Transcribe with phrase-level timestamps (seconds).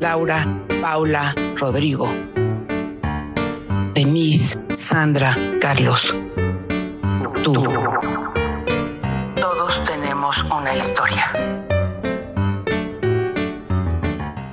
[0.00, 0.46] Laura,
[0.80, 2.10] Paula, Rodrigo,
[3.92, 6.18] Denise, Sandra, Carlos,
[7.44, 7.52] tú.
[9.38, 11.24] Todos tenemos una historia.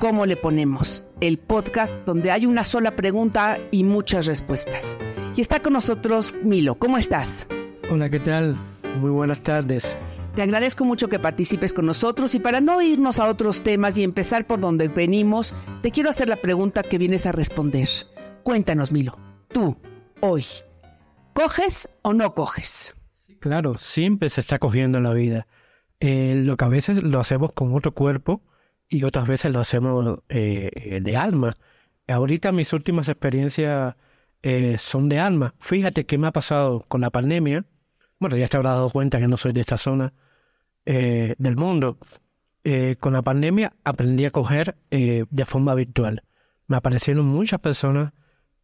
[0.02, 1.06] ¿Cómo le ponemos?
[1.22, 4.98] El podcast donde hay una sola pregunta y muchas respuestas.
[5.38, 6.76] Y está con nosotros Milo.
[6.76, 7.48] ¿Cómo estás?
[7.90, 8.58] Hola, ¿qué tal?
[9.00, 9.98] Muy buenas tardes.
[10.38, 14.04] Te agradezco mucho que participes con nosotros y para no irnos a otros temas y
[14.04, 17.90] empezar por donde venimos, te quiero hacer la pregunta que vienes a responder.
[18.44, 19.76] Cuéntanos, Milo, tú,
[20.20, 20.46] hoy,
[21.34, 22.96] ¿coges o no coges?
[23.40, 25.48] Claro, siempre se está cogiendo en la vida.
[26.00, 28.44] Eh, lo que a veces lo hacemos con otro cuerpo
[28.88, 31.54] y otras veces lo hacemos eh, de alma.
[32.08, 33.96] Ahorita mis últimas experiencias
[34.44, 35.56] eh, son de alma.
[35.58, 37.66] Fíjate qué me ha pasado con la pandemia.
[38.20, 40.14] Bueno, ya te habrás dado cuenta que no soy de esta zona
[40.88, 41.98] eh, del mundo.
[43.00, 46.24] con la pandemia aprendí a coger de forma virtual.
[46.68, 48.12] Me aparecieron muchas personas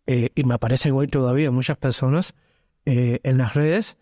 [0.05, 2.33] y me aparecen hoy todavía muchas personas
[2.85, 3.95] en las redes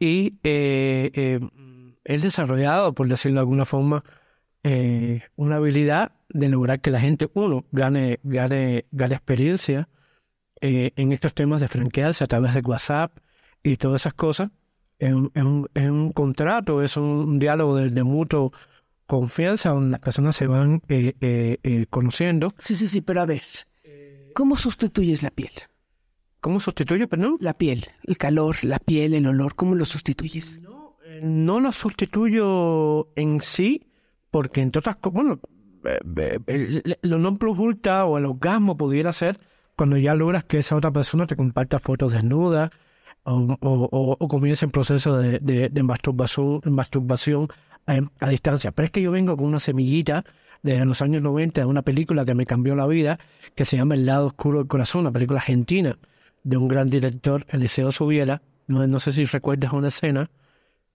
[0.00, 4.02] y he desarrollado, por decirlo de alguna forma,
[4.68, 9.88] eh, una habilidad de lograr que la gente, uno, gane, gane, gane experiencia
[10.60, 13.16] eh, en estos temas de franquearse a través de WhatsApp
[13.62, 14.50] y todas esas cosas.
[14.98, 15.30] Es un,
[15.74, 18.52] un, contrato, es un diálogo de, de mutuo
[19.06, 22.54] confianza donde las personas se van eh, conociendo.
[22.58, 23.42] Sí, sí, sí, pero a ver,
[24.34, 25.52] ¿cómo sustituyes la piel?
[26.40, 27.36] ¿Cómo sustituye, perdón?
[27.40, 30.62] La piel, el calor, la piel, el olor, ¿cómo lo sustituyes?
[30.62, 33.86] No, no lo sustituyo en sí,
[34.30, 35.40] porque entre otras cosas, bueno,
[37.02, 39.38] lo non plus ultra o el orgasmo pudiera ser
[39.76, 42.70] cuando ya logras que esa otra persona te comparta fotos desnudas
[43.26, 47.48] o, o, el proceso de, masturbación, masturbación
[47.86, 48.72] a, distancia.
[48.72, 50.24] Pero es que yo vengo con una semillita
[50.62, 53.18] de los años 90 de una película que me cambió la vida,
[53.54, 55.98] que se llama El lado oscuro del corazón, una película argentina
[56.44, 58.42] de un gran director, Eliseo Subiela.
[58.68, 60.30] No, no sé si recuerdas una escena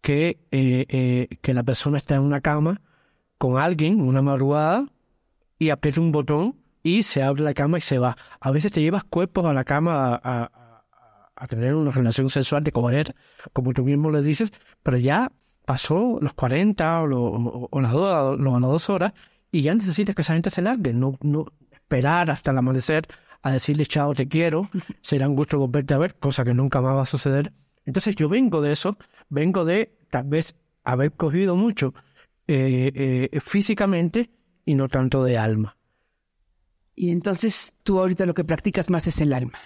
[0.01, 2.81] que, eh, eh, que la persona está en una cama
[3.37, 4.87] con alguien una madrugada
[5.57, 8.17] y aprieta un botón y se abre la cama y se va.
[8.39, 10.51] A veces te llevas cuerpos a la cama a,
[11.47, 13.15] tener una relación sexual de coger,
[13.53, 14.51] como tú mismo le dices,
[14.83, 15.31] pero ya
[15.65, 19.13] pasó los 40 o, las, dos, las dos horas
[19.51, 23.07] y ya necesitas que esa gente se largue, no, no esperar hasta el amanecer
[23.41, 24.69] a decirle chao, te quiero,
[25.01, 27.53] será un gusto volverte a ver, cosa que nunca más va a suceder.
[27.85, 28.97] Entonces yo vengo de eso,
[29.29, 31.93] vengo de tal vez haber cogido mucho
[32.47, 34.29] eh, eh, físicamente
[34.65, 35.77] y no tanto de alma.
[36.95, 39.57] Y entonces tú ahorita lo que practicas más es el alma,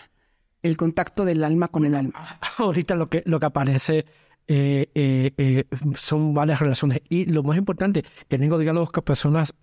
[0.66, 2.40] el contacto del alma con el alma.
[2.58, 4.06] Ahorita lo que, lo que aparece
[4.48, 5.66] eh,
[5.96, 9.54] son varias relaciones y lo más importante, que tengo diálogos con personas,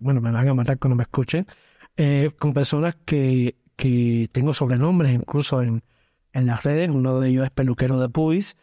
[0.00, 1.46] bueno, me van a matar cuando me escuchen,
[2.38, 5.82] con personas que, que tengo sobrenombres incluso en,
[6.32, 8.56] en las redes, uno de ellos es peluquero de Puis,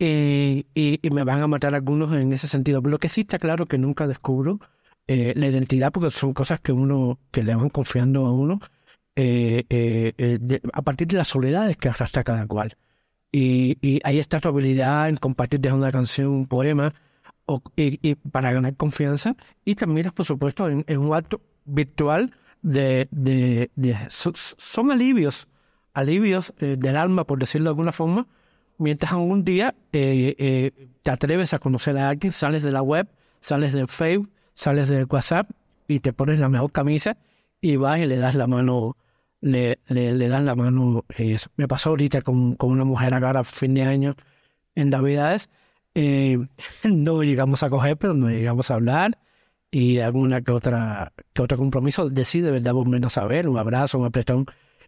[0.00, 2.82] y, me van a matar algunos en ese sentido.
[2.82, 4.60] Pero lo que sí está claro que nunca descubro
[5.06, 8.60] eh, la identidad porque son cosas que uno que le van confiando a uno
[9.16, 12.76] eh, eh, a partir de las soledades que arrastra cada cual.
[13.32, 16.92] Y, y ahí está tu habilidad en compartir desde una canción, un poema,
[17.46, 19.36] o, y, para ganar confianza.
[19.64, 23.70] Y también, por supuesto, en, un acto virtual de, de,
[24.10, 25.48] son alivios,
[25.94, 28.26] alivios del alma, por decirlo de alguna forma,
[28.80, 33.06] mientras algún día eh, eh, te atreves a conocer a alguien, sales de la web,
[33.38, 35.50] sales del Facebook, sales del WhatsApp
[35.86, 37.16] y te pones la mejor camisa
[37.60, 38.96] y vas y le das la mano,
[39.40, 41.04] le, le, das la mano.
[41.16, 44.16] Eh, me pasó ahorita con, con una mujer acá a fin de año
[44.74, 45.48] en Navidades.
[46.84, 49.18] no llegamos a coger, pero no llegamos a hablar
[49.72, 54.46] y alguna que otra que otro compromiso decide verdad menos saber un abrazo un apretón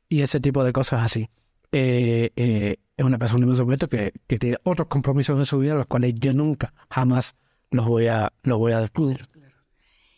[0.09, 1.29] y ese tipo de cosas así
[1.73, 5.75] eh, eh, es una persona en supuesto que, que tiene otros compromisos en su vida,
[5.75, 7.35] los cuales yo nunca, jamás
[7.71, 9.29] los voy a, los voy a descubrir.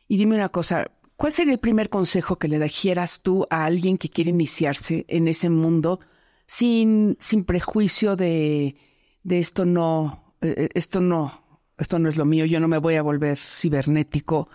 [0.09, 3.99] Y dime una cosa, ¿cuál sería el primer consejo que le dijeras tú a alguien
[3.99, 6.01] que quiere iniciarse en ese mundo
[6.47, 8.77] sin, sin prejuicio de,
[9.23, 12.79] de esto no, eh, eh, esto no, esto no es lo mío, yo no me
[12.79, 14.49] voy a volver cibernético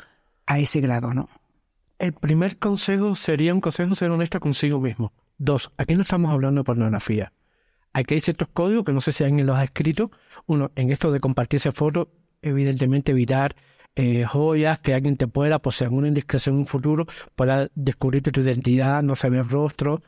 [0.45, 1.29] a ese grado, ¿no?
[1.97, 5.11] El primer consejo sería un consejo ser honesto consigo mismo.
[5.37, 7.33] Dos, aquí no estamos hablando de pornografía.
[7.91, 10.11] Aquí hay ciertos códigos que no sé si alguien los ha escrito.
[10.45, 12.07] Uno, en esto de compartirse fotos,
[12.41, 13.55] evidentemente evitar
[14.01, 17.05] eh, joyas que alguien te pueda, por si alguna indiscreción en un futuro,
[17.35, 20.01] pueda descubrirte tu identidad, no saber rostro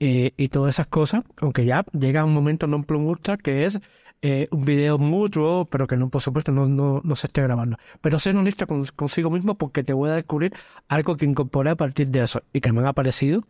[0.00, 1.24] eh, y todas esas cosas.
[1.38, 3.80] Aunque ya llega un momento non plus ultra que es
[4.20, 7.78] eh, un video mutuo, pero que no, por supuesto, no, no, no se esté grabando.
[8.02, 10.52] Pero ser honesto consigo mismo porque te voy a descubrir
[10.86, 13.46] algo que incorporé a partir de eso y que me han aparecido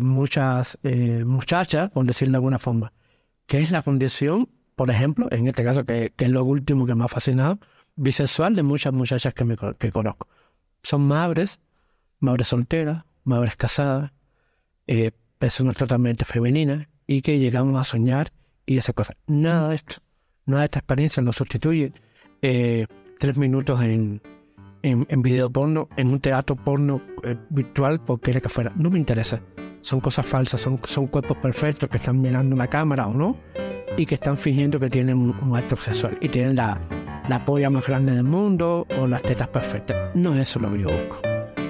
[0.00, 0.78] muchas
[1.24, 2.92] muchachas, por decirlo de alguna forma,
[3.46, 6.94] que es la condición, por ejemplo, en este caso, que, que es lo último que
[6.94, 7.58] me ha fascinado,
[7.98, 10.28] bisexual de muchas muchachas que, me, que conozco.
[10.82, 11.60] Son madres,
[12.20, 14.12] madres solteras, madres casadas,
[14.86, 18.32] eh, personas totalmente femeninas y que llegamos a soñar
[18.66, 19.16] y esa cosa.
[19.26, 19.96] Nada de esto,
[20.46, 21.92] nada de esta experiencia no sustituye
[22.42, 22.86] eh,
[23.18, 24.22] tres minutos en,
[24.82, 28.72] en, video porno, en un teatro porno eh, virtual, porque era que fuera.
[28.76, 29.40] No me interesa.
[29.80, 33.36] Son cosas falsas, son, son cuerpos perfectos que están mirando la cámara o no,
[33.96, 36.80] y que están fingiendo que tienen un, acto sexual y tienen la,
[37.28, 40.14] la polla más grande del mundo o las tetas perfectas.
[40.14, 41.20] No es eso lo que yo busco.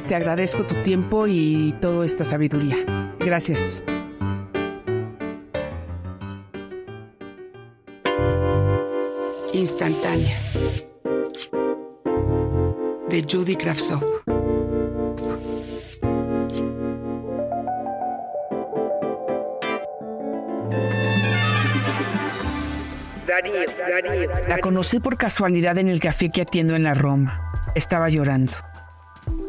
[0.06, 2.76] Te agradezco tu tiempo y toda esta sabiduría.
[3.20, 3.82] Gracias.
[9.52, 10.86] Instantáneas
[13.08, 14.17] de Judy Kravtsov.
[24.48, 27.52] La conocí por casualidad en el café que atiendo en la Roma.
[27.74, 28.52] Estaba llorando.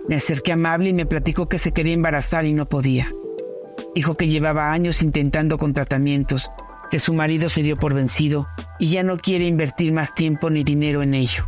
[0.08, 3.14] Me acerqué amable y me platicó que se quería embarazar y no podía.
[3.96, 6.52] Dijo que llevaba años intentando con tratamientos
[6.92, 8.48] que su marido se dio por vencido
[8.80, 11.48] y ya no quiere invertir más tiempo ni dinero en ello.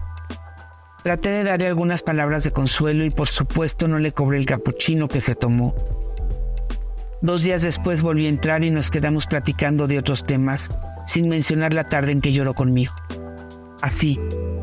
[1.04, 5.08] Traté de darle algunas palabras de consuelo y por supuesto no le cobré el capuchino
[5.08, 5.76] que se tomó.
[7.22, 10.70] Dos días después volví a entrar y nos quedamos platicando de otros temas,
[11.06, 12.94] sin mencionar la tarde en que lloró conmigo.
[13.82, 14.20] Así,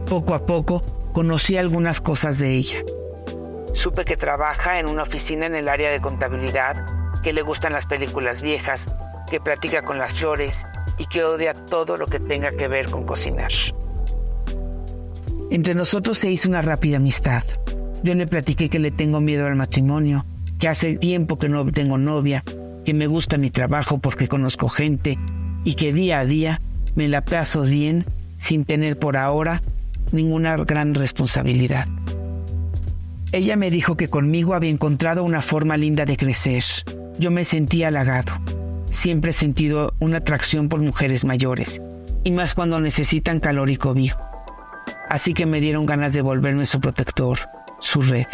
[0.06, 0.82] poco a poco,
[1.12, 2.79] conocí algunas cosas de ella.
[3.75, 6.87] Supe que trabaja en una oficina en el área de contabilidad,
[7.23, 8.87] que le gustan las películas viejas
[9.31, 10.64] que platica con las flores
[10.96, 13.52] y que odia todo lo que tenga que ver con cocinar.
[15.50, 17.43] Entre nosotros se hizo una rápida amistad.
[18.02, 20.25] Yo le platiqué que le tengo miedo al matrimonio,
[20.58, 22.43] que hace tiempo que no tengo novia,
[22.85, 25.19] que me gusta mi trabajo porque conozco gente
[25.69, 26.61] y que día a día
[26.94, 28.06] me la paso bien
[28.38, 29.62] sin tener por ahora
[30.12, 31.87] ninguna gran responsabilidad.
[33.32, 36.65] Ella me dijo que conmigo había encontrado una forma linda de crecer.
[37.19, 38.41] Yo me sentí halagado
[38.91, 41.81] siempre he sentido una atracción por mujeres mayores,
[42.25, 44.21] y más cuando necesitan calor y cobijo.
[45.09, 47.38] Así que me dieron ganas de volverme su protector,
[47.81, 48.26] su red.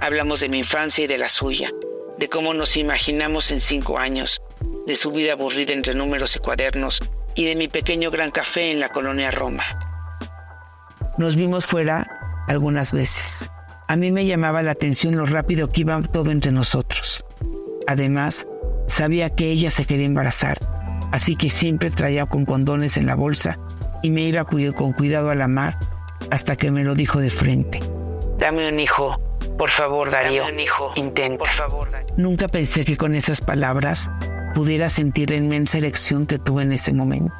[0.00, 1.70] Hablamos de mi infancia y de la suya,
[2.18, 4.40] de cómo nos imaginamos en cinco años,
[4.86, 7.00] de su vida aburrida entre números y cuadernos,
[7.34, 9.64] y de mi pequeño gran café en la colonia Roma.
[11.18, 13.50] Nos vimos fuera algunas veces.
[13.88, 17.24] A mí me llamaba la atención lo rápido que iba todo entre nosotros.
[17.86, 18.46] Además,
[18.86, 20.58] Sabía que ella se quería embarazar,
[21.12, 23.58] así que siempre traía con condones en la bolsa
[24.02, 25.78] y me iba con cuidado a la mar
[26.30, 27.80] hasta que me lo dijo de frente.
[28.38, 29.18] Dame un hijo,
[29.56, 30.42] por favor, Darío.
[30.42, 30.92] Dame un hijo.
[30.96, 31.38] Intenta.
[31.38, 34.10] Por favor, Nunca pensé que con esas palabras
[34.54, 37.34] pudiera sentir la inmensa erección que tuve en ese momento.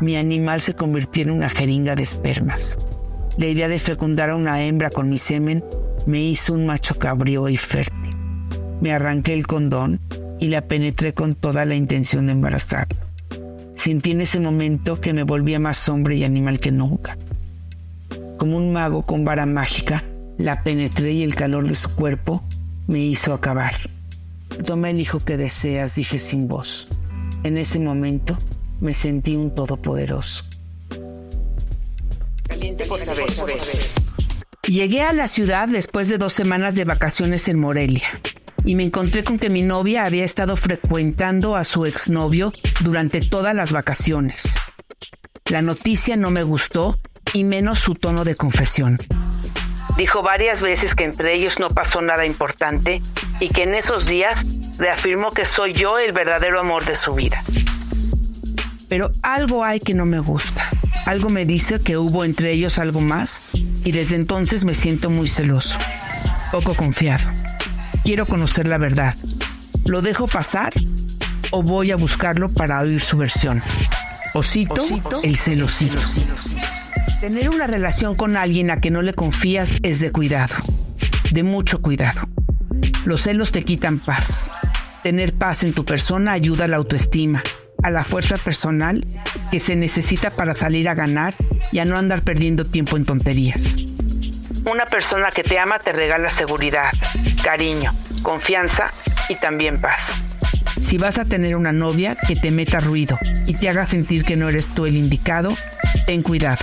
[0.00, 2.76] Mi animal se convirtió en una jeringa de espermas.
[3.38, 5.64] La idea de fecundar a una hembra con mi semen
[6.06, 8.10] me hizo un macho cabrío y fértil.
[8.80, 10.00] Me arranqué el condón
[10.40, 12.88] y la penetré con toda la intención de embarazar.
[13.74, 17.16] Sentí en ese momento que me volvía más hombre y animal que nunca.
[18.38, 20.02] Como un mago con vara mágica,
[20.36, 22.42] la penetré y el calor de su cuerpo
[22.88, 23.91] me hizo acabar.
[24.66, 26.88] Toma el hijo que deseas, dije sin voz.
[27.42, 28.38] En ese momento
[28.80, 30.44] me sentí un todopoderoso.
[34.68, 38.06] Llegué a la ciudad después de dos semanas de vacaciones en Morelia
[38.64, 43.54] y me encontré con que mi novia había estado frecuentando a su exnovio durante todas
[43.54, 44.56] las vacaciones.
[45.46, 46.98] La noticia no me gustó
[47.34, 48.98] y menos su tono de confesión.
[49.96, 53.02] Dijo varias veces que entre ellos no pasó nada importante
[53.40, 54.46] y que en esos días
[54.78, 57.42] reafirmó que soy yo el verdadero amor de su vida.
[58.88, 60.68] Pero algo hay que no me gusta.
[61.06, 63.42] Algo me dice que hubo entre ellos algo más
[63.84, 65.78] y desde entonces me siento muy celoso,
[66.50, 67.24] poco confiado.
[68.04, 69.14] Quiero conocer la verdad.
[69.84, 70.72] ¿Lo dejo pasar
[71.50, 73.62] o voy a buscarlo para oír su versión?
[74.34, 74.74] Osito,
[75.24, 76.00] el celosito.
[77.20, 80.54] Tener una relación con alguien a que no le confías es de cuidado.
[81.32, 82.20] de mucho cuidado.
[83.04, 84.50] Los celos te quitan paz.
[85.02, 87.42] Tener paz en tu persona ayuda a la autoestima,
[87.82, 89.06] a la fuerza personal
[89.50, 91.34] que se necesita para salir a ganar
[91.72, 93.76] y a no andar perdiendo tiempo en tonterías.
[94.70, 96.92] Una persona que te ama te regala seguridad,
[97.42, 98.92] cariño, confianza
[99.28, 100.12] y también paz.
[100.82, 104.36] Si vas a tener una novia que te meta ruido y te haga sentir que
[104.36, 105.54] no eres tú el indicado,
[106.06, 106.62] ten cuidado.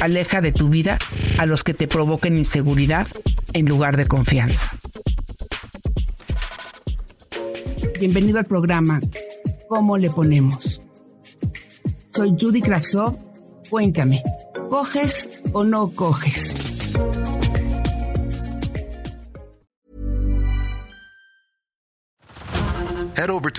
[0.00, 0.98] Aleja de tu vida
[1.38, 3.06] a los que te provoquen inseguridad
[3.54, 4.70] en lugar de confianza.
[7.98, 9.00] Bienvenido al programa
[9.68, 10.82] ¿Cómo le ponemos?
[12.14, 13.16] Soy Judy Kravsov.
[13.70, 14.22] Cuéntame,
[14.68, 16.61] ¿coges o no coges?